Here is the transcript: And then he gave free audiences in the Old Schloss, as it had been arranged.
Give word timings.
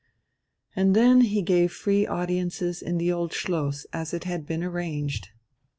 And 0.75 0.95
then 0.95 1.21
he 1.21 1.43
gave 1.43 1.71
free 1.71 2.07
audiences 2.07 2.81
in 2.81 2.97
the 2.97 3.11
Old 3.11 3.33
Schloss, 3.33 3.85
as 3.93 4.15
it 4.15 4.23
had 4.23 4.47
been 4.47 4.63
arranged. 4.63 5.29